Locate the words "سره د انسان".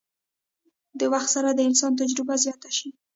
1.35-1.91